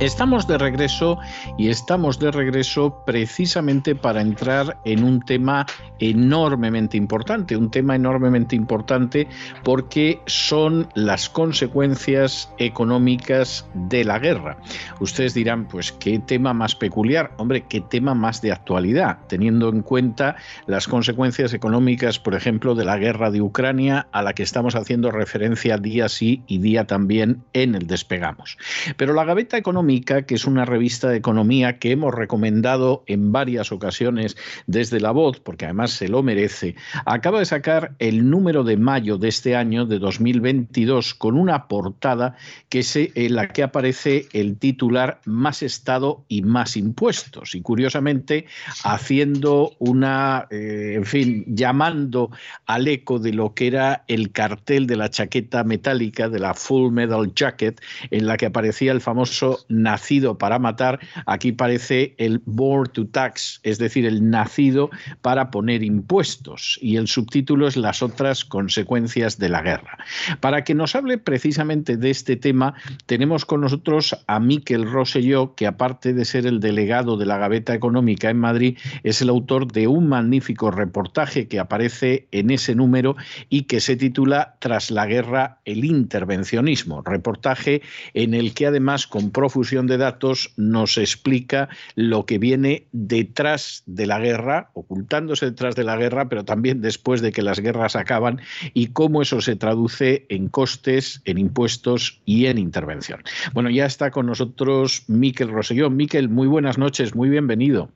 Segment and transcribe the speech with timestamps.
[0.00, 1.18] Estamos de regreso
[1.56, 5.64] y estamos de regreso precisamente para entrar en un tema
[5.98, 9.26] enormemente importante, un tema enormemente importante
[9.62, 14.56] porque son las consecuencias económicas de la guerra.
[15.00, 19.82] Ustedes dirán, pues qué tema más peculiar, hombre, qué tema más de actualidad, teniendo en
[19.82, 20.36] cuenta
[20.66, 25.10] las consecuencias económicas, por ejemplo, de la guerra de Ucrania a la que estamos haciendo
[25.10, 28.58] referencia día sí y día también en el despegamos.
[28.96, 33.72] Pero la gaveta económica que es una revista de economía que hemos recomendado en varias
[33.72, 36.74] ocasiones desde La Voz, porque además se lo merece,
[37.06, 42.36] acaba de sacar el número de mayo de este año, de 2022, con una portada
[42.68, 47.54] que se, en la que aparece el titular Más Estado y más impuestos.
[47.54, 48.46] Y curiosamente,
[48.84, 52.30] haciendo una, eh, en fin, llamando
[52.66, 56.92] al eco de lo que era el cartel de la chaqueta metálica, de la Full
[56.92, 62.90] Metal Jacket, en la que aparecía el famoso nacido para matar, aquí parece el born
[62.92, 64.90] to tax, es decir, el nacido
[65.22, 66.78] para poner impuestos.
[66.80, 69.98] Y el subtítulo es las otras consecuencias de la guerra.
[70.40, 72.74] Para que nos hable precisamente de este tema,
[73.06, 77.74] tenemos con nosotros a Miquel Rosselló, que aparte de ser el delegado de la Gaveta
[77.74, 83.16] Económica en Madrid, es el autor de un magnífico reportaje que aparece en ese número
[83.48, 87.02] y que se titula Tras la guerra, el intervencionismo.
[87.02, 87.82] Reportaje
[88.12, 94.06] en el que además con profusión de datos nos explica lo que viene detrás de
[94.06, 98.40] la guerra, ocultándose detrás de la guerra, pero también después de que las guerras acaban
[98.74, 103.22] y cómo eso se traduce en costes, en impuestos y en intervención.
[103.54, 105.96] Bueno, ya está con nosotros Miquel Rosellón.
[105.96, 107.88] Miquel, muy buenas noches, muy bienvenido.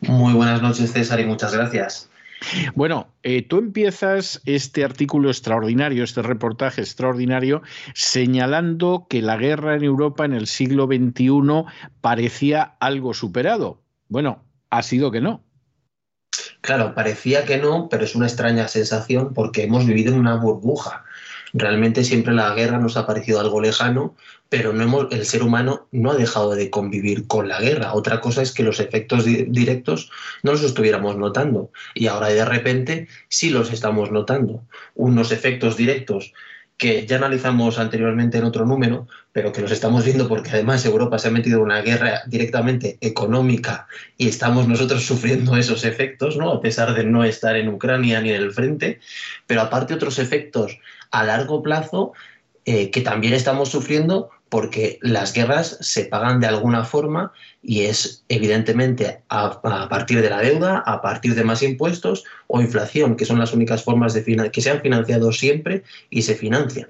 [0.00, 2.10] Muy buenas noches, César, y muchas gracias.
[2.74, 7.62] Bueno, eh, tú empiezas este artículo extraordinario, este reportaje extraordinario,
[7.94, 11.64] señalando que la guerra en Europa en el siglo XXI
[12.00, 13.80] parecía algo superado.
[14.08, 15.42] Bueno, ha sido que no.
[16.64, 21.04] Claro, parecía que no, pero es una extraña sensación porque hemos vivido en una burbuja.
[21.52, 24.16] Realmente siempre la guerra nos ha parecido algo lejano,
[24.48, 27.92] pero no hemos, el ser humano no ha dejado de convivir con la guerra.
[27.92, 30.10] Otra cosa es que los efectos directos
[30.42, 34.62] no los estuviéramos notando y ahora de repente sí los estamos notando.
[34.94, 36.32] Unos efectos directos
[36.76, 41.18] que ya analizamos anteriormente en otro número, pero que los estamos viendo porque además Europa
[41.18, 43.86] se ha metido en una guerra directamente económica
[44.16, 46.50] y estamos nosotros sufriendo esos efectos, ¿no?
[46.50, 49.00] A pesar de no estar en Ucrania ni en el frente,
[49.46, 50.78] pero aparte otros efectos
[51.10, 52.12] a largo plazo
[52.66, 57.32] eh, que también estamos sufriendo porque las guerras se pagan de alguna forma
[57.62, 63.16] y es evidentemente a, partir de la deuda, a partir de más impuestos o inflación,
[63.16, 66.86] que son las únicas formas de que se han financiado siempre y se financian.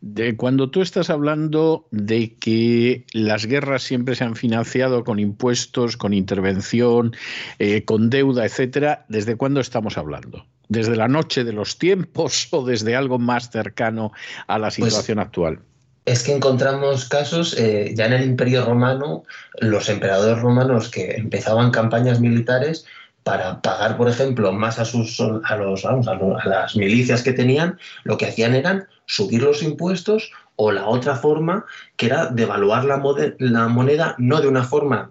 [0.00, 5.96] De cuando tú estás hablando de que las guerras siempre se han financiado con impuestos,
[5.96, 7.14] con intervención,
[7.58, 10.46] eh, con deuda, etcétera, ¿desde cuándo estamos hablando?
[10.68, 14.12] ¿Desde la noche de los tiempos o desde algo más cercano
[14.46, 15.60] a la pues situación actual?
[16.04, 19.24] Es que encontramos casos, eh, ya en el Imperio Romano,
[19.58, 22.86] los emperadores romanos que empezaban campañas militares
[23.26, 25.98] para pagar, por ejemplo, más a, sus, a, los, a,
[26.44, 31.64] las milicias que tenían, lo que hacían eran subir los impuestos o la otra forma,
[31.96, 33.02] que era devaluar la,
[33.40, 35.10] la moneda, no de una forma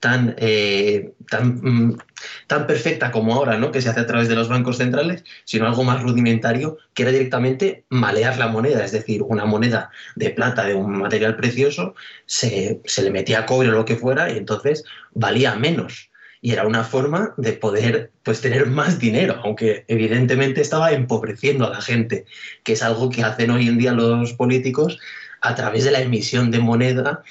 [0.00, 1.98] tan, eh, tan, mm,
[2.46, 3.70] tan perfecta como ahora, ¿no?
[3.70, 7.12] que se hace a través de los bancos centrales, sino algo más rudimentario, que era
[7.12, 11.94] directamente malear la moneda, es decir, una moneda de plata, de un material precioso,
[12.24, 16.11] se, se le metía cobre o lo que fuera y entonces valía menos.
[16.42, 21.70] Y era una forma de poder pues, tener más dinero, aunque evidentemente estaba empobreciendo a
[21.70, 22.26] la gente,
[22.64, 24.98] que es algo que hacen hoy en día los políticos
[25.40, 27.22] a través de la emisión de moneda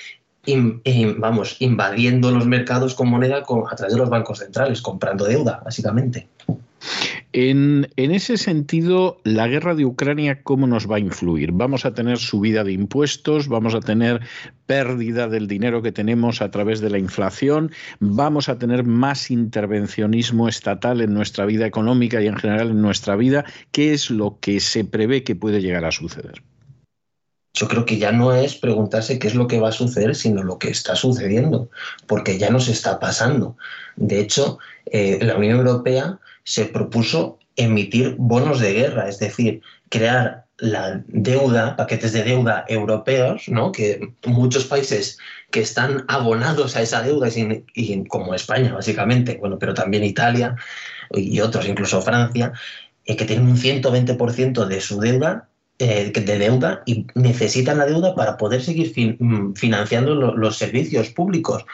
[1.18, 6.28] vamos, invadiendo los mercados con moneda a través de los bancos centrales, comprando deuda, básicamente.
[7.34, 11.52] En, ese sentido, la guerra de Ucrania, ¿cómo nos va a influir?
[11.54, 13.48] ¿Vamos a tener subida de impuestos?
[13.48, 14.22] ¿Vamos a tener
[14.66, 17.72] pérdida del dinero que tenemos a través de la inflación?
[18.00, 23.16] ¿Vamos a tener más intervencionismo estatal en nuestra vida económica y en general en nuestra
[23.16, 23.46] vida?
[23.72, 26.44] ¿Qué es lo que se prevé que puede llegar a suceder?
[27.54, 30.44] Yo creo que ya no es preguntarse qué es lo que va a suceder, sino
[30.44, 31.70] lo que está sucediendo,
[32.08, 33.58] porque ya nos está pasando.
[33.98, 40.46] De hecho, eh, la Unión Europea se propuso emitir bonos de guerra, es decir, crear
[40.58, 43.72] la deuda, paquetes de deuda europeos, ¿no?
[43.72, 45.18] que muchos países
[45.50, 47.28] que están abonados a esa deuda,
[47.74, 50.56] y, como España básicamente, bueno, pero también Italia
[51.10, 52.54] y otros, incluso Francia,
[53.06, 55.50] eh, que tienen un 120% de su deuda
[55.84, 61.66] eh, de deuda y necesitan la deuda para poder seguir mm, financiando los servicios públicos.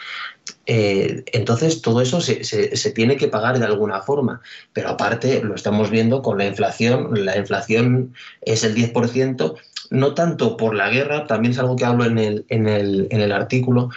[0.66, 4.40] Eh, entonces, todo eso se, tiene que pagar de alguna forma.
[4.72, 7.26] Pero aparte, lo estamos viendo con la inflación.
[7.26, 8.14] La inflación
[8.44, 9.56] es el 10%,
[9.90, 13.20] no tanto por la guerra, también es algo que hablo en el, en el, en
[13.20, 13.90] el artículo,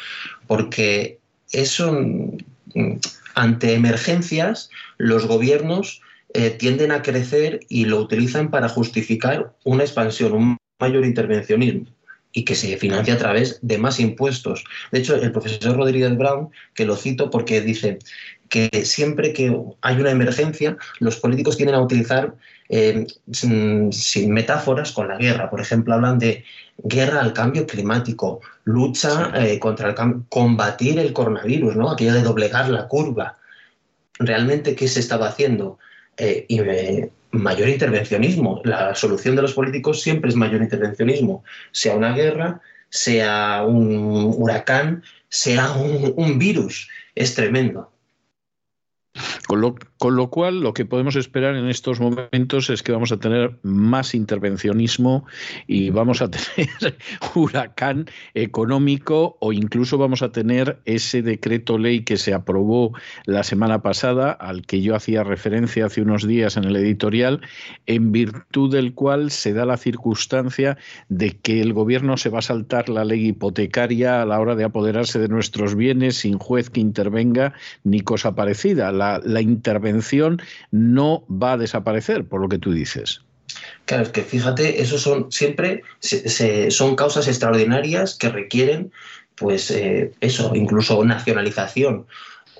[0.48, 1.20] porque
[1.52, 2.96] eso, mm,
[3.36, 6.02] ante emergencias, los gobiernos
[6.34, 11.86] eh, tienden a crecer y lo utilizan para justificar una expansión, un mayor intervencionismo
[12.32, 14.64] y que se financia a través de más impuestos.
[14.92, 17.98] De hecho, el profesor Rodríguez Brown, que lo cito porque dice
[18.48, 22.34] que siempre que hay una emergencia, los políticos tienden a utilizar
[22.68, 23.90] eh, sin,
[24.32, 25.50] metáforas con la guerra.
[25.50, 26.44] Por ejemplo, hablan de
[26.78, 31.90] guerra al cambio climático, lucha eh, contra el cambio, combatir el coronavirus, ¿no?
[31.90, 33.38] aquello de doblegar la curva.
[34.18, 35.78] ¿Realmente qué se estaba haciendo?
[36.20, 36.60] Eh, y
[37.32, 38.60] mayor intervencionismo.
[38.64, 45.02] La solución de los políticos siempre es mayor intervencionismo, sea una guerra, sea un huracán,
[45.30, 46.88] sea un virus.
[47.14, 47.90] Es tremendo.
[49.50, 53.58] Con lo, cual, lo que podemos esperar en estos momentos es que vamos a tener
[53.62, 55.26] más intervencionismo
[55.66, 56.96] y vamos a tener
[57.34, 62.92] huracán económico o incluso vamos a tener ese decreto ley que se aprobó
[63.24, 67.40] la semana pasada, al que yo hacía referencia hace unos días en el editorial,
[67.86, 70.78] en virtud del cual se da la circunstancia
[71.08, 74.62] de que el gobierno se va a saltar la ley hipotecaria a la hora de
[74.62, 77.52] apoderarse de nuestros bienes sin juez que intervenga
[77.82, 78.92] ni cosa parecida.
[78.92, 79.09] La,
[79.40, 80.40] intervención
[80.70, 83.22] no va a desaparecer, por lo que tú dices.
[83.84, 85.82] Claro, es que fíjate, eso son siempre
[86.70, 88.92] son causas extraordinarias que requieren,
[89.34, 92.06] pues eh, eso, incluso nacionalización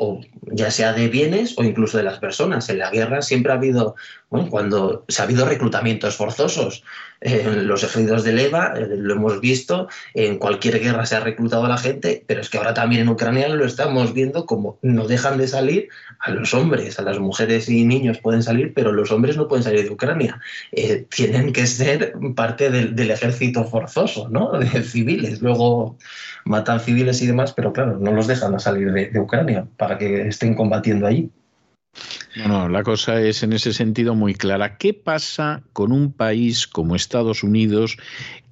[0.03, 2.71] o ya sea de bienes o incluso de las personas.
[2.71, 3.97] En la guerra siempre ha habido,
[4.31, 6.85] bueno, cuando se ha habido reclutamientos forzosos,
[7.21, 11.67] en los ejércitos de Leva, eh, lo hemos visto, en cualquier guerra se ha reclutado
[11.67, 15.07] a la gente, pero es que ahora también en Ucrania lo estamos viendo como no
[15.07, 15.89] dejan de salir
[16.21, 19.65] a los hombres, a las mujeres y niños pueden salir, pero los hombres no pueden
[19.65, 20.41] salir de Ucrania.
[20.73, 24.53] Eh, tienen que ser parte del, ejército forzoso, ¿no?
[24.59, 25.43] De civiles.
[25.43, 25.99] Luego
[26.45, 30.29] matan civiles y demás, pero claro, no los dejan a salir de Ucrania para que
[30.29, 31.31] estén combatiendo allí.
[32.37, 34.77] No, no, la cosa es en ese sentido muy clara.
[34.79, 37.97] ¿Qué pasa con un país como Estados Unidos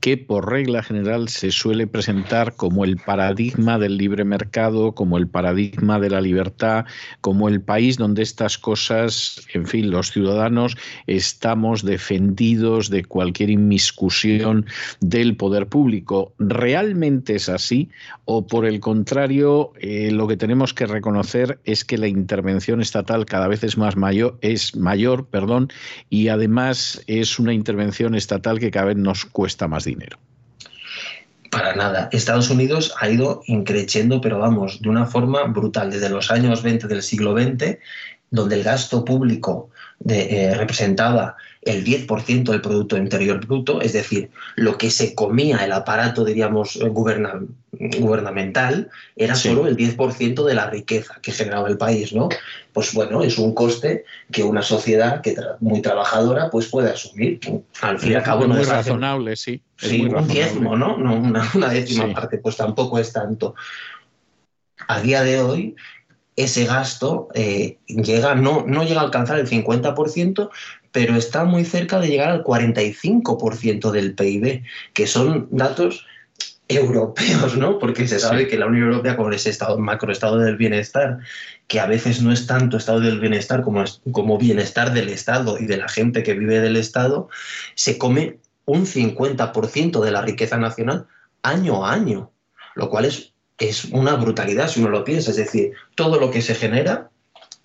[0.01, 5.27] que por regla general se suele presentar como el paradigma del libre mercado, como el
[5.27, 6.85] paradigma de la libertad,
[7.21, 14.67] como el país donde estas cosas, en fin, los ciudadanos estamos defendidos de cualquier inmiscusión
[15.01, 16.33] del poder público.
[16.39, 17.89] ¿Realmente es así?
[18.25, 23.27] ¿O por el contrario, eh, lo que tenemos que reconocer es que la intervención estatal
[23.27, 25.69] cada vez es más mayor, es mayor, perdón,
[26.09, 30.19] y además es una intervención estatal que cada vez nos cuesta más dinero.
[31.51, 32.09] Para nada.
[32.13, 35.91] Estados Unidos ha ido increciendo, pero vamos, de una forma brutal.
[35.91, 37.79] Desde los años 20 del siglo XX,
[38.31, 39.71] donde el gasto público
[40.07, 45.73] eh, representaba el 10% del Producto Interior Bruto, es decir, lo que se comía el
[45.73, 52.29] aparato, diríamos, gubernamental, era solo el 10% de la riqueza que generaba el país, ¿no?
[52.73, 57.41] Pues bueno, es un coste que una sociedad que muy trabajadora pues puede asumir.
[57.81, 59.61] Al fin y al cabo no es razonable, sí.
[59.77, 60.97] sí, un diezmo, ¿no?
[60.97, 63.55] no una, décima parte, pues tampoco es tanto.
[64.87, 65.75] A día de hoy,
[66.39, 70.51] ese gasto eh, llega, no, no llega a alcanzar el 50%,
[70.93, 76.07] pero está muy cerca de llegar al 45% del PIB, que son datos
[76.69, 77.79] europeos, ¿no?
[77.79, 81.19] Porque se sabe que la Unión Europea, con ese estado, macroestado del bienestar,
[81.67, 85.67] que a veces no es tanto estado del bienestar como, como bienestar del Estado y
[85.67, 87.29] de la gente que vive del Estado,
[87.75, 91.07] se come un 50% de la riqueza nacional
[91.43, 92.31] año a año,
[92.75, 95.31] lo cual es es una brutalidad si uno lo piensa.
[95.31, 97.11] Es decir, todo lo que se genera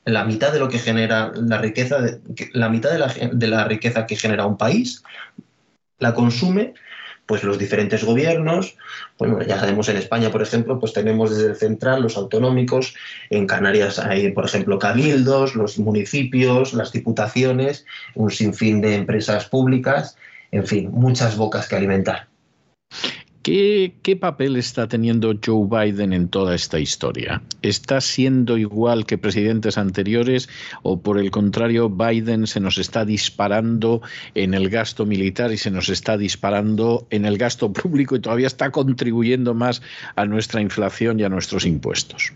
[0.05, 1.98] la mitad de lo que genera la riqueza,
[2.53, 5.03] la mitad de la, de la riqueza que genera un país,
[6.00, 6.74] la consume
[7.25, 8.75] pues los diferentes gobiernos,
[9.17, 12.95] bueno, ya sabemos en España, por ejemplo, pues tenemos desde el central los autonómicos,
[13.29, 20.17] en Canarias hay, por ejemplo, cabildos, los municipios, las diputaciones, un sinfín de empresas públicas,
[20.51, 22.27] en fin, muchas bocas que alimentar.
[23.43, 27.41] ¿Qué, papel está teniendo Joe Biden en toda esta historia?
[27.62, 30.47] ¿Está siendo igual que presidentes anteriores
[30.81, 34.01] o por el contrario Biden se nos está disparando
[34.33, 38.47] en el gasto militar y se nos está disparando en el gasto público y todavía
[38.47, 39.81] está contribuyendo más
[40.15, 42.31] a nuestra inflación y a nuestros impuestos?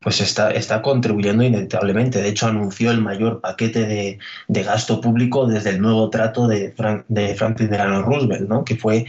[0.00, 2.22] Pues está, está contribuyendo inevitablemente.
[2.22, 6.74] De hecho, anunció el mayor paquete de, gasto público desde el nuevo trato de,
[7.08, 8.64] de Franklin Delano Roosevelt, ¿no?
[8.64, 9.06] que fue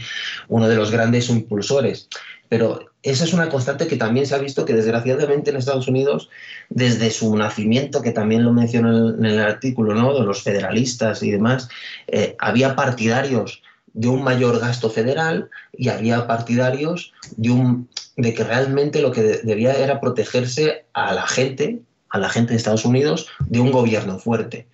[0.48, 2.08] uno de los grandes impulsores.
[2.48, 6.28] Pero esa es una constante que también se ha visto que desgraciadamente en Estados Unidos,
[6.68, 10.12] desde su nacimiento, que también lo menciono en el artículo, ¿no?
[10.12, 11.68] de los federalistas y demás,
[12.08, 18.44] eh, había partidarios de un mayor gasto federal y había partidarios de un de que
[18.44, 21.80] realmente lo que debía era protegerse a la gente,
[22.10, 24.66] a la gente de Estados Unidos, de un gobierno fuerte.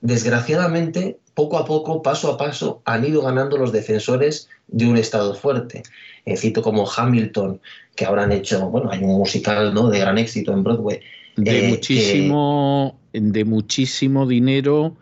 [0.00, 5.34] Desgraciadamente, poco a poco, paso a paso, han ido ganando los defensores de un Estado
[5.34, 5.82] fuerte.
[6.24, 7.60] Eh, cito como Hamilton,
[7.96, 9.88] que ahora han hecho, bueno, hay un musical ¿no?
[9.88, 11.00] de gran éxito en Broadway,
[11.36, 14.96] de eh, muchísimo de muchísimo dinero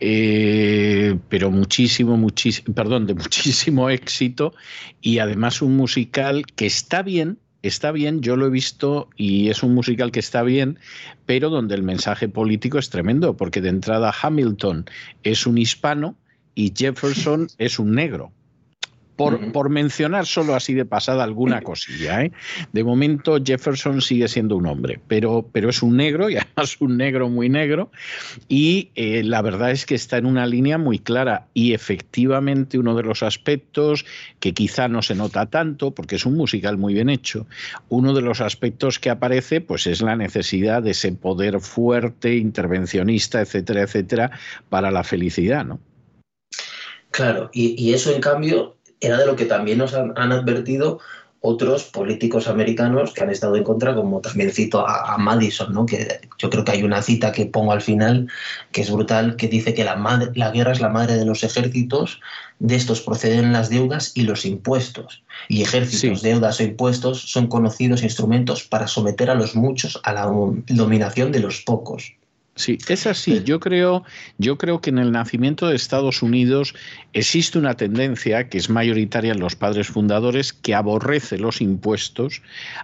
[0.00, 4.54] eh, pero muchísimo muchísimo perdón de muchísimo éxito
[5.00, 9.62] y además un musical que está bien está bien, yo lo he visto y es
[9.62, 10.78] un musical que está bien,
[11.26, 14.86] pero donde el mensaje político es tremendo, porque de entrada Hamilton
[15.22, 16.16] es un hispano
[16.54, 18.32] y Jefferson es un negro.
[19.52, 22.22] Por, mencionar solo así de pasada alguna cosilla.
[22.22, 22.32] ¿eh?
[22.72, 26.96] De momento Jefferson sigue siendo un hombre, pero, pero es un negro y además un
[26.96, 27.90] negro muy negro
[28.48, 32.94] y eh, la verdad es que está en una línea muy clara y efectivamente uno
[32.94, 34.04] de los aspectos
[34.40, 37.46] que quizá no se nota tanto porque es un musical muy bien hecho,
[37.88, 43.40] uno de los aspectos que aparece pues es la necesidad de ese poder fuerte, intervencionista,
[43.40, 44.30] etcétera, etcétera,
[44.68, 45.80] para la felicidad, ¿no?
[47.10, 51.00] Claro, y eso en cambio era de lo que también nos han, advertido
[51.44, 55.84] otros políticos americanos que han estado en contra, como también cito a, Madison, ¿no?
[55.86, 58.28] que yo creo que hay una cita que pongo al final
[58.70, 59.96] que es brutal, que dice que la,
[60.36, 62.20] la guerra es la madre de los ejércitos,
[62.60, 65.24] de estos proceden las deudas y los impuestos.
[65.48, 70.30] Y ejércitos, deudas o impuestos son conocidos instrumentos para someter a los muchos a la
[70.68, 72.14] dominación de los pocos.
[72.54, 73.42] Sí, es así.
[73.44, 74.04] Yo creo,
[74.36, 76.74] yo creo que en el nacimiento de Estados Unidos
[77.14, 82.42] existe una tendencia que es mayoritaria en los padres fundadores que aborrece los impuestos,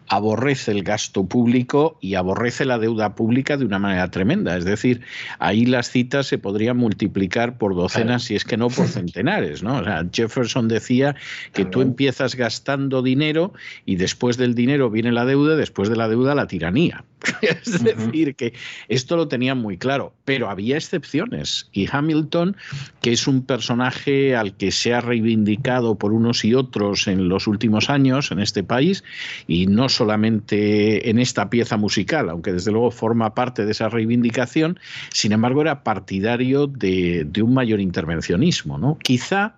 [0.08, 4.56] aborrece el gasto público y aborrece la deuda pública de una manera tremenda.
[4.56, 5.02] Es decir,
[5.38, 9.62] ahí las citas se podrían multiplicar por docenas, si es que no por centenares.
[9.62, 9.82] ¿no?
[10.10, 11.14] Jefferson decía
[11.52, 13.52] que tú empiezas gastando dinero
[13.84, 17.04] y después del dinero viene la deuda, después de la deuda la tiranía.
[17.42, 18.52] es decir, que
[18.88, 21.69] esto lo tenía muy claro, pero había excepciones.
[21.73, 22.57] Y Hamilton,
[23.00, 27.47] que es un personaje al que se ha reivindicado por unos y otros en los
[27.47, 29.05] últimos años en este país,
[29.47, 34.79] y no solamente en esta pieza musical, aunque desde luego forma parte de esa reivindicación,
[35.11, 38.79] sin embargo era partidario de, un mayor intervencionismo.
[38.79, 38.99] ¿no?
[38.99, 39.57] Quizá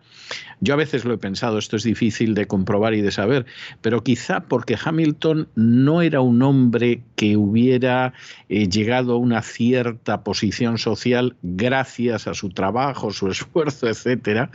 [0.60, 3.46] yo a veces lo he pensado, esto es difícil de comprobar y de saber,
[3.80, 8.12] pero quizá porque Hamilton no era un hombre que hubiera
[8.48, 14.50] eh, llegado a una cierta posición social gracias a su trabajo, su esfuerzo, etcétera,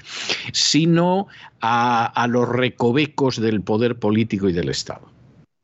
[0.53, 1.27] sino
[1.61, 5.09] a, los recovecos del poder político y del Estado.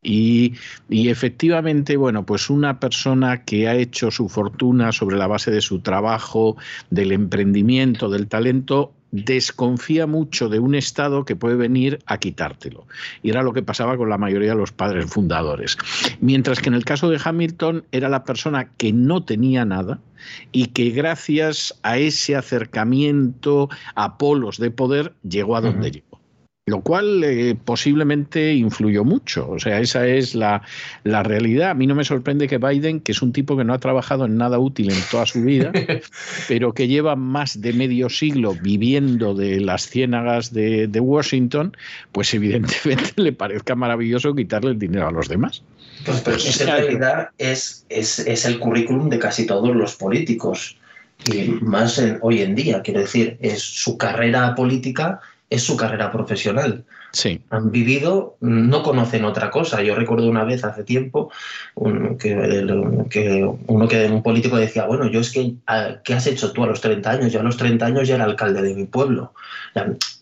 [0.04, 0.56] Y,
[0.90, 5.62] y, efectivamente, bueno, pues una persona que ha hecho su fortuna sobre la base de
[5.62, 6.58] su trabajo,
[6.90, 12.88] del emprendimiento, del talento, desconfía mucho de un Estado que puede venir a quitártelo.
[13.22, 15.78] Y era lo que pasaba con la mayoría de los padres fundadores.
[16.20, 20.00] Mientras que en el caso de Hamilton era la persona que no tenía nada
[20.52, 26.11] y que gracias a ese acercamiento a polos de poder llegó a donde llegó
[26.68, 29.50] lo cual eh, posiblemente influyó mucho.
[29.50, 30.62] O sea, esa es la,
[31.04, 31.72] la, realidad.
[31.72, 34.26] A mí no me sorprende que Biden, que es un tipo que no ha trabajado
[34.26, 35.72] en nada útil en toda su vida,
[36.48, 41.76] pero que lleva más de medio siglo viviendo de las ciénagas de, Washington,
[42.12, 45.64] pues evidentemente le parezca maravilloso quitarle el dinero a los demás.
[46.06, 50.78] Pues, pero pues, en realidad es, es, es el currículum de casi todos los políticos
[51.26, 56.86] y más hoy en día, quiero decir, es su carrera política es su carrera profesional.
[57.12, 57.44] Sí.
[57.50, 59.84] Han vivido, no conocen otra cosa.
[59.84, 61.30] Yo recuerdo una vez hace tiempo
[62.18, 62.66] que,
[63.68, 65.56] uno que un político decía, bueno, yo es que,
[66.06, 67.34] ¿qué has hecho tú a los 30 años?
[67.34, 69.34] Yo a los 30 años ya era alcalde de mi pueblo.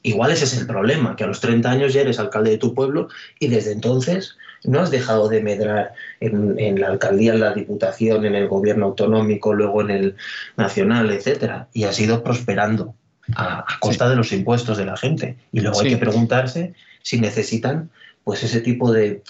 [0.02, 2.74] Igual ese es el problema, que a los 30 años ya eres alcalde de tu
[2.74, 3.08] pueblo
[3.40, 8.34] y desde entonces no has dejado de medrar en, la alcaldía, en la diputación, en
[8.34, 10.16] el gobierno autonómico, luego en el
[10.58, 12.96] nacional, etcétera, y has ido prosperando
[13.36, 15.38] a, costa de los impuestos de la gente.
[15.52, 17.90] Y luego hay que preguntarse si necesitan
[18.24, 19.24] pues ese tipo de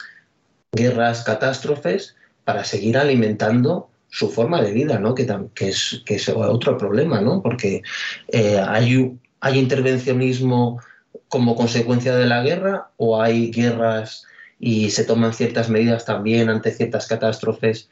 [0.71, 5.13] guerras, catástrofes para seguir alimentando su forma de vida, ¿no?
[5.13, 7.41] Que, que, es, que es otro problema, ¿no?
[7.41, 7.83] Porque
[8.29, 10.81] eh, hay, hay intervencionismo
[11.27, 14.25] como consecuencia de la guerra o hay guerras
[14.59, 17.89] y se toman ciertas medidas también ante ciertas catástrofes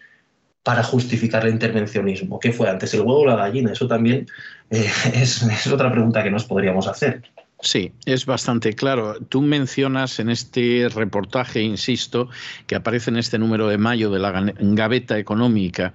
[0.67, 2.41] para justificar el intervencionismo.
[2.41, 3.71] ¿Qué fue antes, el huevo o la gallina?
[3.71, 4.27] Eso también
[4.69, 7.21] eh, es, es otra pregunta que nos podríamos hacer.
[7.59, 9.15] Sí, es bastante claro.
[9.29, 12.29] Tú mencionas en este reportaje, insisto,
[12.67, 15.91] que aparece en este número de mayo de la Gaveta Económica,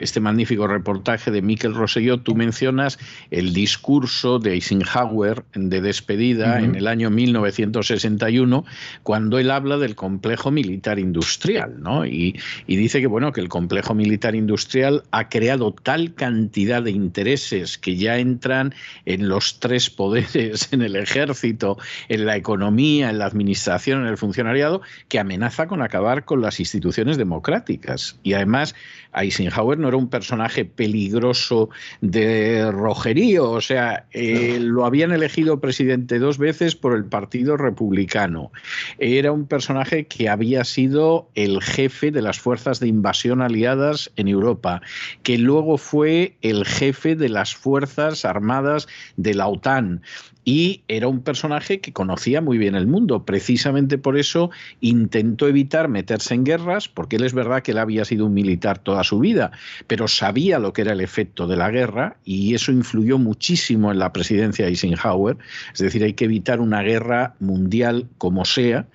[0.00, 2.98] este magnífico reportaje de Miquel Rosselló, tú mencionas
[3.30, 8.64] el discurso de Eisenhower de despedida en el año 1961,
[9.02, 12.06] cuando él habla del complejo militar industrial, ¿no?
[12.06, 16.92] Y, y dice que, bueno, que el complejo militar industrial ha creado tal cantidad de
[16.92, 21.78] intereses que ya entran en los tres poderes en el ejército,
[22.08, 26.60] en la economía, en la administración, en el funcionariado, que amenaza con acabar con las
[26.60, 28.18] instituciones democráticas.
[28.22, 28.74] Y además,
[29.14, 31.68] Eisenhower no era un personaje peligroso
[32.00, 38.52] de rojerío, o sea, eh, lo habían elegido presidente dos veces por el Partido Republicano.
[38.98, 44.28] Era un personaje que había sido el jefe de las fuerzas de invasión aliadas en
[44.28, 44.82] Europa,
[45.22, 50.02] que luego fue el jefe de las fuerzas armadas de la OTAN
[50.44, 53.24] y era un personaje que conocía muy bien el mundo.
[53.24, 58.04] Precisamente por eso intentó evitar meterse en guerras, porque él es verdad que él había
[58.04, 59.52] sido un militar toda su vida,
[59.86, 63.98] pero sabía lo que era el efecto de la guerra y eso influyó muchísimo en
[63.98, 65.36] la presidencia de Eisenhower.
[65.72, 68.86] Es decir, hay que evitar una guerra mundial como sea.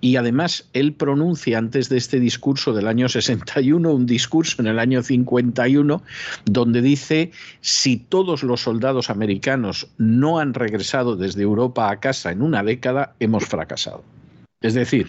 [0.00, 4.78] Y además él pronuncia antes de este discurso del año 61 un discurso en el
[4.78, 6.02] año 51
[6.44, 12.42] donde dice, si todos los soldados americanos no han regresado desde Europa a casa en
[12.42, 14.02] una década, hemos fracasado.
[14.60, 15.08] Es decir,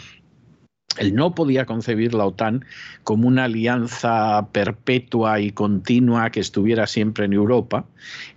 [0.97, 2.65] él no podía concebir la OTAN
[3.03, 7.85] como una alianza perpetua y continua que estuviera siempre en Europa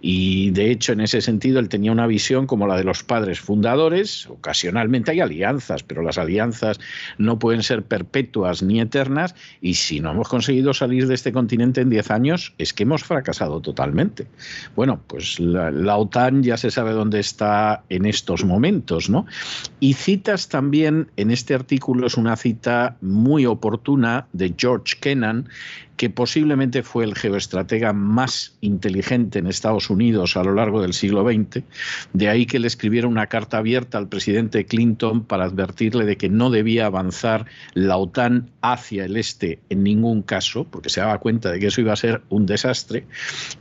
[0.00, 3.40] y de hecho en ese sentido él tenía una visión como la de los padres
[3.40, 4.26] fundadores.
[4.26, 6.80] Ocasionalmente hay alianzas, pero las alianzas
[7.18, 11.80] no pueden ser perpetuas ni eternas y si no hemos conseguido salir de este continente
[11.80, 14.26] en 10 años es que hemos fracasado totalmente.
[14.76, 19.26] Bueno, pues la, OTAN ya se sabe dónde está en estos momentos, ¿no?
[19.80, 22.49] Y citas también en este artículo es una cita
[23.00, 25.48] muy oportuna de George Kennan
[26.00, 31.30] que posiblemente fue el geoestratega más inteligente en Estados Unidos a lo largo del siglo
[31.30, 31.62] XX.
[32.14, 36.30] De ahí que le escribiera una carta abierta al presidente Clinton para advertirle de que
[36.30, 41.52] no debía avanzar la OTAN hacia el este en ningún caso, porque se daba cuenta
[41.52, 43.04] de que eso iba a ser un desastre.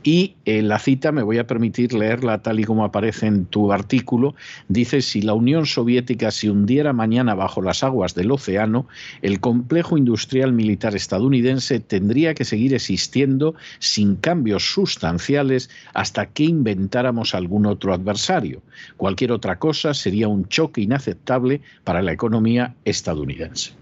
[0.02, 3.70] Y eh, la cita, me voy a permitir leerla tal y como aparece en tu
[3.70, 4.34] artículo,
[4.66, 8.88] dice, si la Unión Soviética se hundiera mañana bajo las aguas del océano,
[9.20, 17.34] el complejo industrial militar estadounidense tendría que seguir existiendo sin cambios sustanciales hasta que inventáramos
[17.34, 18.62] algún otro adversario.
[18.96, 23.72] Cualquier otra cosa sería un choque inaceptable para la economía estadounidense.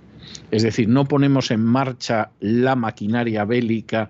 [0.51, 4.09] Es decir, no ponemos en marcha la maquinaria bélica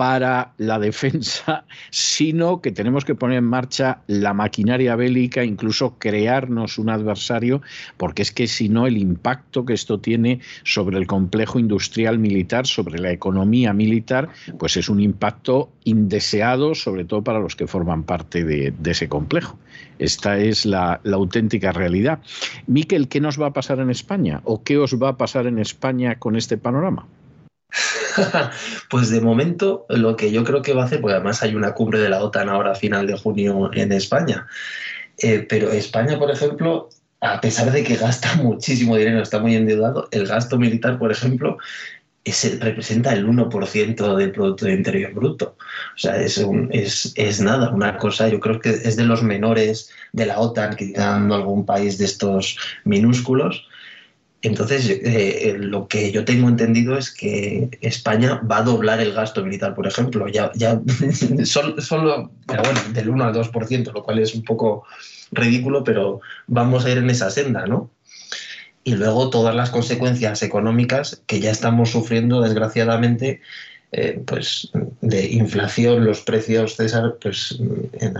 [0.00, 6.78] para la defensa, sino que tenemos que poner en marcha la maquinaria bélica, incluso crearnos
[6.78, 7.60] un adversario,
[7.98, 12.66] porque es que si no el impacto que esto tiene sobre el complejo industrial militar,
[12.66, 18.04] sobre la economía militar, pues es un impacto indeseado, sobre todo para los que forman
[18.04, 19.58] parte de, ese complejo.
[19.98, 22.20] Esta es la, la auténtica realidad.
[22.66, 24.40] Miquel, ¿qué nos va a pasar en España?
[24.44, 27.06] ¿O qué os va a pasar en España con este panorama?
[28.90, 31.74] pues de momento lo que yo creo que va a hacer, porque además hay una
[31.74, 34.46] cumbre de la OTAN ahora a final de junio en España,
[35.18, 36.88] eh, pero España, por ejemplo,
[37.20, 41.58] a pesar de que gasta muchísimo dinero, está muy endeudado, el gasto militar, por ejemplo,
[42.24, 45.56] es, representa el 1% del Producto Interior Bruto.
[45.94, 49.90] O sea, es, es, es, nada, una cosa, yo creo que es de los menores
[50.12, 53.66] de la OTAN, quitando algún país de estos minúsculos,
[54.42, 59.12] entonces, eh, eh, lo que yo tengo entendido es que España va a doblar el
[59.12, 60.50] gasto militar, por ejemplo, ya,
[61.44, 62.30] solo,
[62.94, 64.84] del 1 al 2%, lo cual es un poco
[65.30, 67.90] ridículo, pero vamos a ir en esa senda, ¿no?
[68.82, 73.42] Y luego todas las consecuencias económicas que ya estamos sufriendo, desgraciadamente,
[73.92, 74.70] eh, pues
[75.02, 77.58] de inflación, los precios, César, pues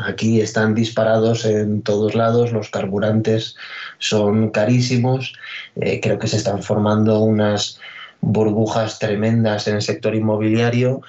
[0.05, 3.57] aquí están disparados en todos lados, los carburantes
[4.01, 5.35] son carísimos,
[5.77, 7.79] eh, creo que se están formando unas
[8.21, 11.03] burbujas tremendas en el sector inmobiliario.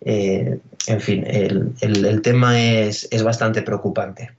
[0.00, 4.30] Eh, en fin, el, tema es, es bastante preocupante.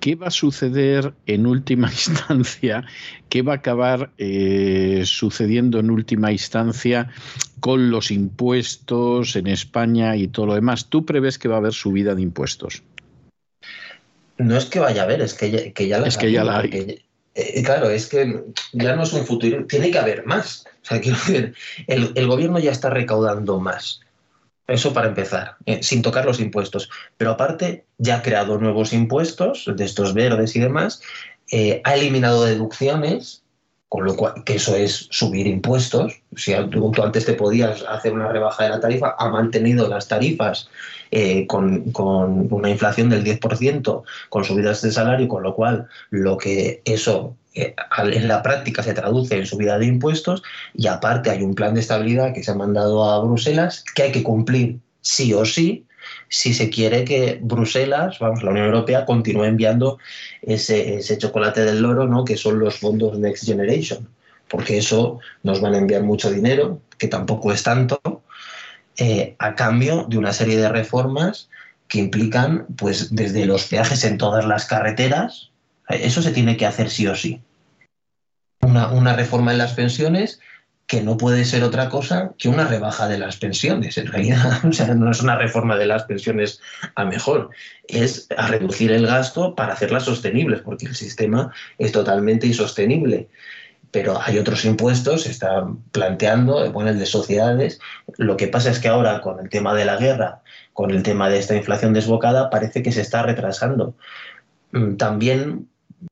[0.00, 2.84] ¿Qué va a suceder en última instancia?
[3.28, 7.08] ¿Qué va a acabar eh, sucediendo en última instancia
[7.60, 10.86] con los impuestos en España y todo lo demás?
[10.88, 12.82] ¿Tú prevés que va a haber subida de impuestos?
[14.38, 16.44] No es que vaya a haber, es que ya, que ya la, es que ya
[16.44, 17.02] la hay.
[17.34, 20.64] Eh, claro, es que ya no es un futuro, tiene que haber más.
[20.82, 21.54] O sea, quiero decir,
[21.86, 24.00] el gobierno ya está recaudando más.
[24.66, 26.90] Eso para empezar, eh, sin tocar los impuestos.
[27.16, 31.02] Pero aparte, ya ha creado nuevos impuestos, de estos verdes y demás,
[31.52, 33.44] eh, ha eliminado deducciones,
[33.88, 36.20] con lo cual, que eso es subir impuestos.
[36.36, 40.68] Si tú, antes te podías hacer una rebaja de la tarifa, ha mantenido las tarifas
[41.10, 46.36] eh, con, con, una inflación del 10%, con subidas de salario, con lo cual lo
[46.36, 50.42] que eso en la práctica se traduce en subida de impuestos
[50.74, 54.12] y aparte hay un plan de estabilidad que se ha mandado a Bruselas que hay
[54.12, 55.85] que cumplir sí o sí
[56.28, 59.98] si se quiere que Bruselas, vamos, la Unión Europea continúe enviando
[60.42, 62.24] ese, chocolate del loro, ¿no?
[62.24, 64.08] que son los fondos Next Generation,
[64.48, 68.00] porque eso nos van a enviar mucho dinero, que tampoco es tanto,
[68.96, 71.48] eh, a cambio de una serie de reformas
[71.88, 75.50] que implican, pues, desde los peajes en todas las carreteras,
[75.88, 77.40] eso se tiene que hacer sí o sí
[78.66, 80.40] una, reforma en las pensiones
[80.86, 83.98] que no puede ser otra cosa que una rebaja de las pensiones.
[83.98, 86.60] En realidad, o sea, no es una reforma de las pensiones
[86.94, 87.50] a mejor,
[87.88, 93.28] es a reducir el gasto para hacerlas sostenibles, porque el sistema es totalmente insostenible.
[93.90, 97.80] Pero hay otros impuestos, se están planteando, bueno, el de sociedades.
[98.18, 101.30] Lo que pasa es que ahora, con el tema de la guerra, con el tema
[101.30, 103.94] de esta inflación desbocada, parece que se está retrasando.
[104.72, 105.68] Mm, también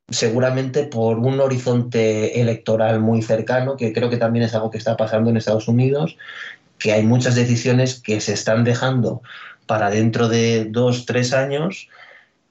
[0.09, 4.97] seguramente por un horizonte electoral muy cercano, que creo que también es algo que está
[4.97, 6.17] pasando en Estados Unidos,
[6.79, 9.23] que hay muchas decisiones que se están dejando
[9.67, 11.89] para dentro de dos, tres años,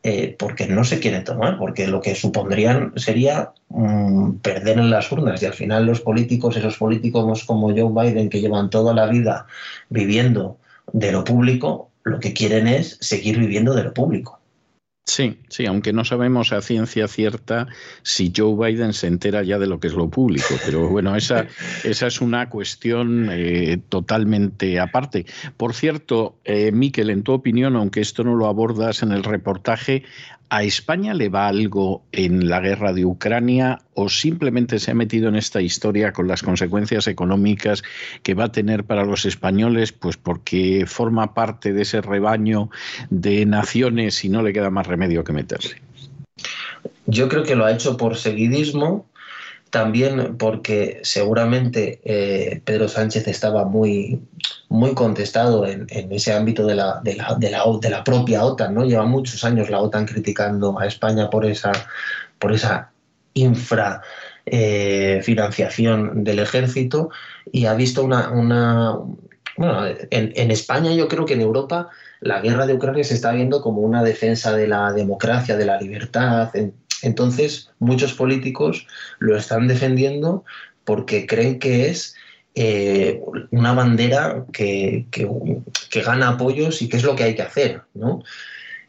[0.06, 5.10] eh, porque no se quiere tomar, porque lo que supondrían sería mm, perder en las
[5.12, 9.06] urnas y al final los políticos, esos políticos como Joe Biden, que llevan toda la
[9.06, 9.46] vida
[9.89, 10.58] viviendo
[10.91, 14.39] de lo público, lo que quieren es seguir viviendo de lo público.
[15.06, 17.68] Sí, sí, aunque no sabemos a ciencia cierta
[18.04, 21.46] si Joe Biden se entera ya de lo que es lo público, pero bueno, esa,
[21.84, 25.26] esa es una cuestión eh, totalmente aparte.
[25.58, 30.04] Por cierto, eh, Miquel, en tu opinión, aunque esto no lo abordas en el reportaje,
[30.56, 35.28] ¿A España le va algo en la guerra de Ucrania o simplemente se ha metido
[35.28, 37.82] en esta historia con las consecuencias económicas
[38.22, 42.70] que va a tener para los españoles, pues porque forma parte de ese rebaño
[43.10, 45.82] de naciones y no le queda más remedio que meterse?
[47.08, 49.10] Yo creo que lo ha hecho por seguidismo,
[49.72, 54.20] también porque seguramente eh, Pedro Sánchez estaba muy,
[54.74, 58.74] muy contestado en, ese ámbito de la, propia OTAN.
[58.74, 58.84] ¿no?
[58.84, 61.72] Lleva muchos años la OTAN criticando a España por esa,
[62.40, 62.54] por
[63.36, 64.02] infra
[64.46, 67.10] eh, financiación del ejército
[67.52, 68.30] y ha visto una,
[70.10, 73.82] en, España yo creo que en Europa la guerra de Ucrania se está viendo como
[73.82, 76.50] una defensa de la democracia, de la libertad,
[77.04, 78.88] entonces, muchos políticos
[79.20, 80.46] lo están defendiendo
[80.86, 82.16] porque creen que es
[82.56, 85.08] eh, una bandera que,
[86.06, 87.82] gana apoyos y que es lo que hay que hacer.
[87.94, 88.24] ¿no?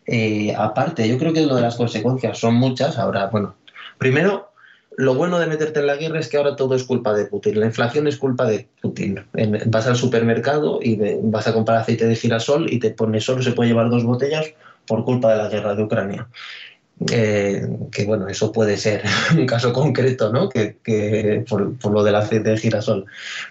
[0.06, 2.98] Eh, aparte, yo creo que lo de las consecuencias son muchas.
[2.98, 3.56] Ahora, bueno,
[3.98, 4.52] primero,
[4.96, 7.58] lo bueno de meterte en la guerra es que ahora todo es culpa de Putin.
[7.60, 9.24] La inflación es culpa de Putin.
[9.66, 13.52] Vas al supermercado y vas a comprar aceite de girasol y te pones solo se
[13.52, 14.52] puede llevar dos botellas
[14.86, 16.28] por culpa de la guerra de Ucrania.
[17.10, 19.02] Eh, que bueno, eso puede ser
[19.36, 20.48] un caso concreto, ¿no?
[20.48, 23.06] Que, por, lo del aceite de girasol.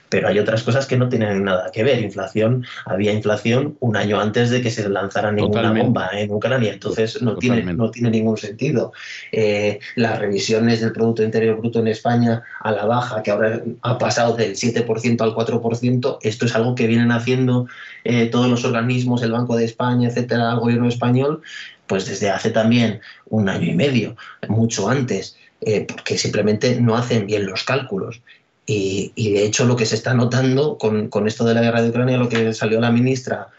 [0.08, 2.00] Pero hay otras cosas que no tienen nada que ver.
[2.00, 7.22] Inflación, había inflación un año antes de que se lanzara ninguna bomba en Ucrania, entonces
[7.22, 8.94] no tiene, no tiene ningún sentido.
[9.32, 13.98] Eh, las revisiones del Producto Interior Bruto en España a la baja, que ahora ha
[13.98, 17.68] pasado del 7% al 4%, esto es algo que vienen haciendo
[18.04, 21.42] eh, todos los organismos, el Banco de España, etcétera, el gobierno español,
[21.88, 24.16] pues desde hace también un año y medio,
[24.48, 28.22] mucho antes, eh, porque simplemente no hacen bien los cálculos.
[28.66, 32.18] Y, de hecho lo que se está notando con, esto de la guerra de Ucrania,
[32.18, 33.50] lo que salió la ministra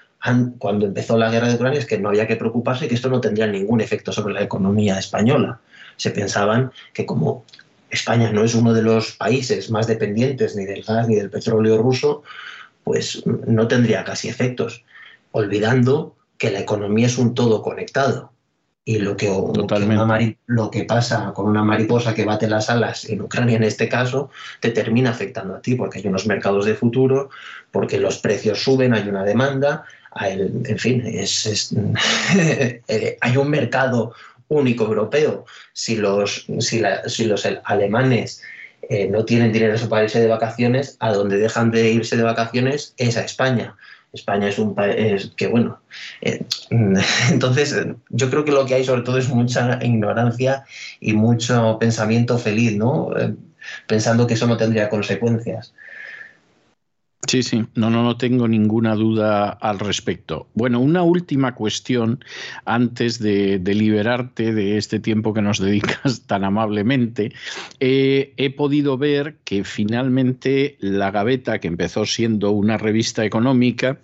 [0.58, 3.10] cuando empezó la guerra de Ucrania es que no había que preocuparse y que esto
[3.10, 5.60] no tendría ningún efecto sobre la economía española.
[5.96, 7.44] Se pensaban que como
[7.90, 11.76] España no es uno de los países más dependientes ni del gas ni del petróleo
[11.76, 12.22] ruso,
[12.84, 14.82] pues no tendría casi efectos,
[15.32, 18.32] olvidando que la economía es un todo conectado.
[18.86, 19.32] Y lo que,
[20.46, 24.28] lo que pasa con una mariposa que bate las alas, en Ucrania en este caso,
[24.60, 27.30] te termina afectando a ti, porque hay unos mercados de futuro,
[27.70, 29.86] porque los precios suben, hay una demanda,
[30.20, 31.74] en fin, es,
[32.36, 34.12] eh, hay un mercado
[34.48, 35.46] único europeo.
[35.72, 38.42] Si los, si, los alemanes
[38.88, 42.94] eh, no tienen dinero para irse de vacaciones, a donde dejan de irse de vacaciones
[42.96, 43.76] es a España.
[44.14, 45.80] España es un país que, bueno,
[46.22, 46.42] eh,
[47.30, 47.76] entonces
[48.10, 50.64] yo creo que lo que hay sobre todo es mucha ignorancia
[51.00, 53.10] y mucho pensamiento feliz, ¿no?
[53.86, 55.74] pensando que eso no tendría consecuencias.
[57.34, 60.46] Sí, sí, no, no, no tengo ninguna duda al respecto.
[60.54, 62.24] Bueno, una última cuestión
[62.64, 67.32] antes de, liberarte de este tiempo que nos dedicas tan amablemente.
[67.80, 73.98] Eh, he podido ver que finalmente la Gaveta, que empezó siendo una revista económica,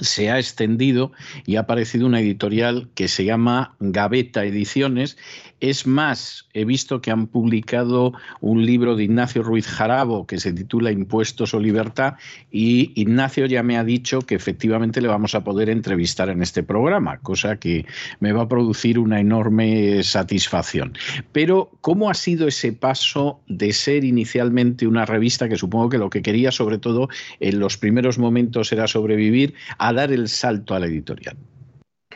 [0.00, 1.12] se ha extendido
[1.46, 5.16] y ha aparecido una editorial que se llama Gaveta Ediciones
[5.60, 10.52] es más, he visto que han publicado un libro de Ignacio Ruiz Jarabo que se
[10.52, 12.14] titula Impuestos o Libertad
[12.50, 16.62] y Ignacio ya me ha dicho que efectivamente le vamos a poder entrevistar en este
[16.62, 17.84] programa, cosa que
[18.20, 20.94] me va a producir una enorme satisfacción.
[21.32, 26.08] Pero, ¿cómo ha sido ese paso de ser inicialmente una revista que supongo que lo
[26.08, 27.08] que quería sobre todo
[27.38, 29.54] en los primeros momentos era sobrevivir
[29.92, 31.36] dar el salto a la editorial?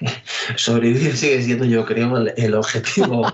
[0.56, 3.32] sobrevivir sigue siendo, yo creo, el, objetivo,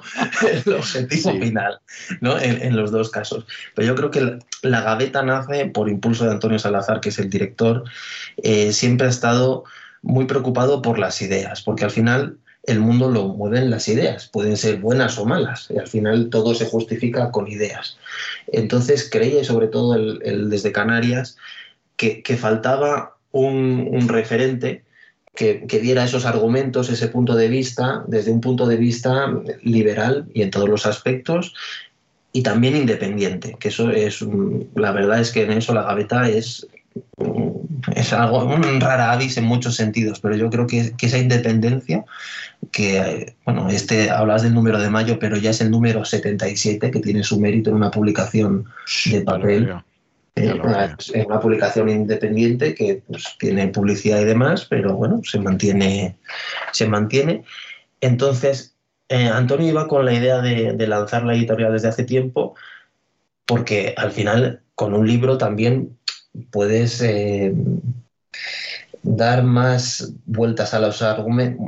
[0.66, 1.81] el objetivo final,
[2.20, 2.38] ¿no?
[2.38, 3.46] En, los dos casos.
[3.74, 7.31] Pero yo creo que la gaveta nace por impulso de Antonio Salazar, que es el
[7.31, 7.85] director,
[8.42, 9.64] eh, siempre ha estado
[10.03, 14.57] muy preocupado por las ideas, porque al final el mundo lo mueven las ideas, pueden
[14.57, 17.98] ser buenas o malas, y al final todo se justifica con ideas.
[18.48, 21.37] Entonces creía, y sobre todo el, desde Canarias,
[21.96, 24.85] que, faltaba un, un referente
[25.35, 30.43] que, diera esos argumentos, ese punto de vista, desde un punto de vista liberal y
[30.43, 31.55] en todos los aspectos,
[32.33, 34.25] y también independiente, que eso es,
[34.75, 36.66] la verdad es que en eso la gaveta es,
[37.97, 42.05] es algo, un rara avis en muchos sentidos, pero yo creo que, esa independencia,
[42.71, 47.01] que, bueno, este, hablas del número de mayo, pero ya es el número 77, que
[47.01, 48.66] tiene su mérito en una publicación
[49.07, 49.73] de papel.
[50.35, 56.16] Es una, publicación independiente que pues, tiene publicidad y demás, pero bueno, se mantiene.
[56.73, 57.45] Se mantiene.
[58.01, 58.77] Entonces,
[59.09, 62.55] eh, Antonio iba con la idea de, lanzar la editorial desde hace tiempo,
[63.45, 65.99] porque al final, con un libro también
[66.51, 67.53] puedes eh,
[69.03, 71.66] dar más vueltas a los argumentos,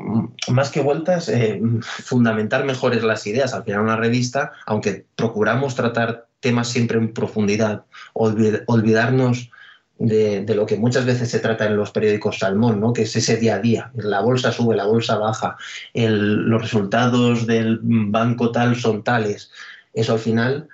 [0.48, 3.54] más que vueltas, eh, fundamentar mejores las ideas.
[3.54, 9.50] Al final, una revista, aunque procuramos tratar temas siempre en profundidad, olvidarnos
[9.98, 12.92] de, lo que muchas veces se trata en los periódicos Salmón, ¿no?
[12.92, 13.90] que es ese día a día.
[13.94, 15.56] La bolsa sube, la bolsa baja,
[15.94, 19.50] los resultados del banco tal son tales.
[19.92, 20.68] Eso al final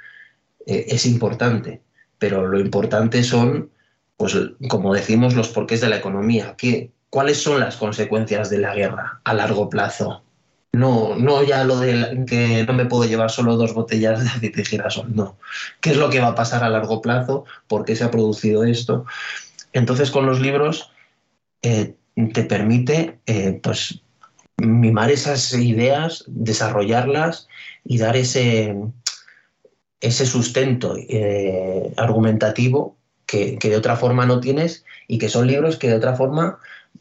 [0.67, 1.83] eh, es importante,
[2.19, 3.71] pero lo importante son,
[4.17, 4.37] pues
[4.69, 6.55] como decimos, los porqués de la economía.
[6.57, 10.23] ¿Qué, ¿Cuáles son las consecuencias de la guerra a largo plazo?
[10.73, 14.63] No, no ya lo de que no me puedo llevar solo dos botellas de aceite
[14.63, 15.39] de no.
[15.81, 17.47] ¿Qué es lo que va a pasar a largo plazo?
[17.67, 19.07] ¿Por qué se ha producido esto?
[19.73, 20.91] Entonces, con los libros
[21.63, 21.95] eh,
[22.33, 24.03] te permite eh, pues,
[24.59, 27.49] mimar esas ideas, desarrollarlas
[27.85, 28.77] y dar ese,
[30.01, 35.77] ese sustento eh, argumentativo que, que de otra forma no tienes y que son libros
[35.77, 36.59] que de otra forma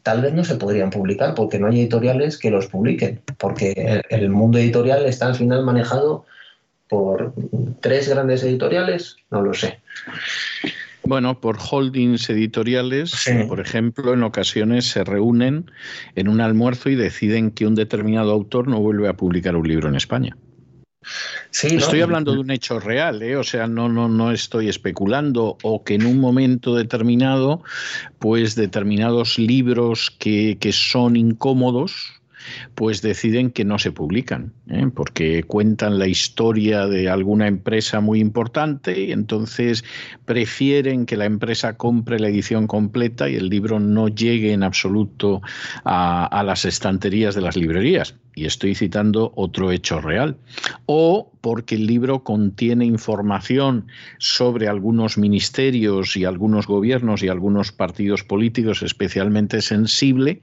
[0.08, 4.30] tal vez no se podrían publicar porque no hay editoriales que los publiquen, porque el
[4.30, 6.24] mundo editorial está al final manejado
[6.88, 7.34] por
[7.82, 9.80] tres grandes editoriales, no lo sé.
[11.04, 15.70] Bueno, por holdings editoriales, por ejemplo, en ocasiones se reúnen
[16.16, 19.90] en un almuerzo y deciden que un determinado autor no vuelve a publicar un libro
[19.90, 20.34] en España.
[21.52, 23.36] Estoy hablando de un hecho real, ¿eh?
[23.36, 27.62] o sea, no, no, no estoy especulando o que en un momento determinado,
[28.18, 32.20] pues determinados libros que, que son incómodos,
[32.74, 34.88] pues deciden que no se publican, ¿eh?
[34.94, 39.84] porque cuentan la historia de alguna empresa muy importante y entonces
[40.24, 45.42] prefieren que la empresa compre la edición completa y el libro no llegue en absoluto
[45.84, 50.36] a, a las estanterías de las librerías y estoy citando otro hecho real,
[50.86, 53.86] o porque el libro contiene información
[54.18, 60.40] sobre algunos ministerios y algunos gobiernos y algunos partidos políticos especialmente sensible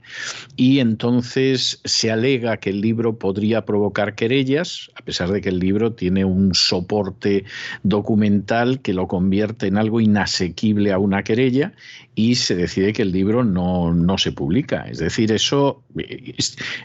[0.57, 5.59] y entonces se alega que el libro podría provocar querellas, a pesar de que el
[5.59, 7.45] libro tiene un soporte
[7.83, 11.73] documental que lo convierte en algo inasequible a una querella
[12.15, 14.87] y se decide que el libro no, no se publica.
[14.89, 15.83] Es decir, eso,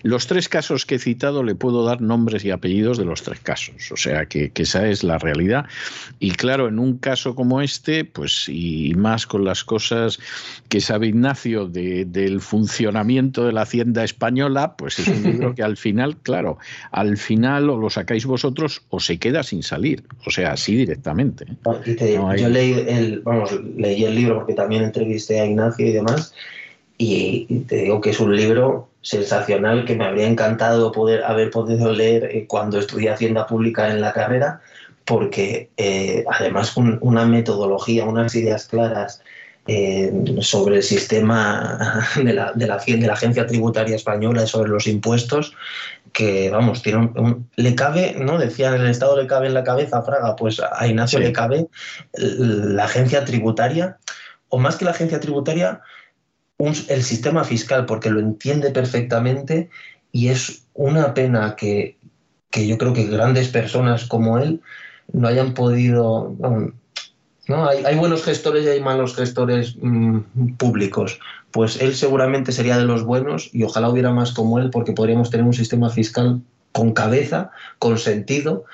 [0.02, 3.90] los tres casos que citado le puedo dar nombres y apellidos de los tres casos.
[3.90, 5.64] O sea que, esa es la realidad.
[6.18, 10.18] Y claro, en un caso como este, pues y más con las cosas
[10.68, 15.76] que sabe Ignacio del funcionamiento de la hacienda española, pues es un libro que al
[15.76, 16.58] final, claro,
[16.92, 20.04] al final o lo sacáis vosotros o se queda sin salir.
[20.26, 21.46] O sea, así directamente.
[21.64, 26.34] Yo leí el, vamos, leí el libro porque también entrevisté a Ignacio y demás.
[26.98, 31.92] Y te digo que es un libro sensacional que me habría encantado poder haber podido
[31.92, 34.60] leer eh, cuando estudié Hacienda Pública en la carrera,
[35.04, 39.22] porque eh, además una metodología, unas ideas claras
[39.66, 44.86] eh, sobre el sistema de la, de, la, de la, Agencia Tributaria Española, sobre los
[44.86, 45.54] impuestos,
[46.12, 47.10] que vamos, tiene
[47.56, 48.38] le cabe, ¿no?
[48.38, 51.68] Decían, el Estado le cabe en la cabeza, Fraga, pues a Ignacio le cabe
[52.14, 53.98] la agencia tributaria,
[54.48, 55.80] o más que la agencia tributaria,
[56.88, 59.70] el sistema fiscal, porque lo entiende perfectamente
[60.12, 61.96] y es una pena que,
[62.52, 64.60] yo creo que grandes personas como él
[65.12, 66.34] no hayan podido...
[67.48, 67.68] ¿no?
[67.68, 71.18] Hay, buenos gestores y hay malos gestores mm, públicos.
[71.50, 75.30] Pues él seguramente sería de los buenos y ojalá hubiera más como él porque podríamos
[75.30, 76.40] tener un sistema fiscal
[76.72, 78.64] con cabeza, con sentido.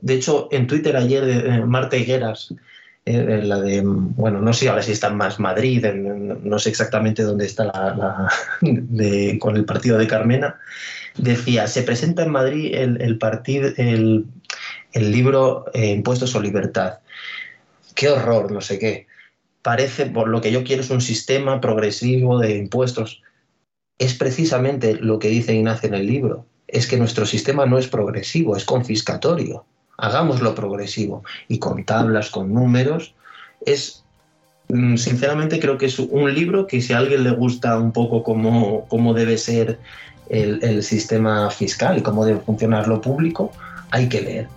[0.00, 2.52] De hecho, en Twitter ayer eh, Marta Higueras
[3.06, 7.64] la de, bueno, no sé ahora si está más Madrid, no sé exactamente dónde está
[7.64, 8.30] la,
[9.40, 10.58] con el partido de Carmena,
[11.16, 14.26] decía, se presenta en Madrid el, partido, el,
[14.94, 17.00] libro eh, Impuestos o Libertad.
[17.94, 19.06] Qué horror, no sé qué.
[19.60, 23.22] Parece, por lo que yo quiero, es un sistema progresivo de impuestos.
[23.98, 26.46] Es precisamente lo que dice Ignacio en el libro.
[26.66, 29.66] Es que nuestro sistema no es progresivo, es confiscatorio
[29.98, 33.14] hagámoslo progresivo y con tablas, con números,
[33.64, 34.02] es
[34.68, 38.22] mm, sinceramente creo que es un libro que si a alguien le gusta un poco
[38.22, 39.78] cómo, cómo debe ser
[40.28, 43.52] el, el, sistema fiscal y cómo debe funcionar lo público,
[43.90, 44.48] hay que leer.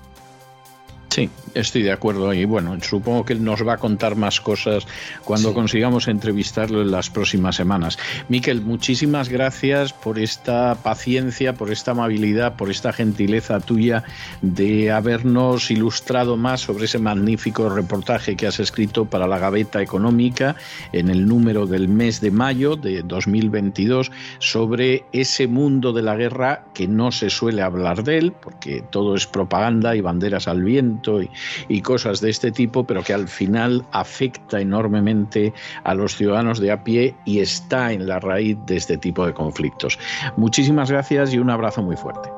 [1.10, 2.34] Sí, estoy de acuerdo.
[2.34, 4.86] Y bueno, supongo que nos va a contar más cosas
[5.24, 7.98] cuando consigamos entrevistarlo en las próximas semanas.
[8.30, 14.04] Miquel, muchísimas gracias por esta paciencia, por esta amabilidad, por esta gentileza tuya
[14.42, 20.56] de habernos ilustrado más sobre ese magnífico reportaje que has escrito para la Gaveta Económica
[20.92, 26.66] en el número del mes de mayo de 2022 sobre ese mundo de la guerra
[26.74, 31.22] que no se suele hablar de él, porque todo es propaganda y banderas al viento
[31.68, 36.72] y, cosas de este tipo, pero que al final afecta enormemente a los ciudadanos de
[36.72, 39.98] a pie y está en la raíz de este tipo de conflictos.
[40.36, 42.30] Muchísimas gracias y un abrazo muy fuerte.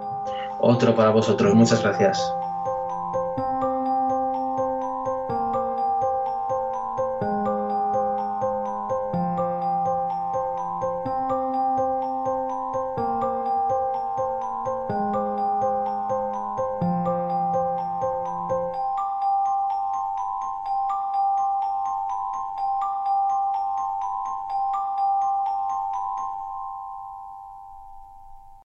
[0.62, 1.54] Otro para vosotros.
[1.56, 2.22] Muchas gracias.